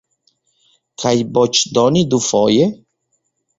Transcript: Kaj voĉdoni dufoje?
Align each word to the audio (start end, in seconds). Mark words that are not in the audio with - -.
Kaj 1.03 1.11
voĉdoni 1.37 2.05
dufoje? 2.17 2.69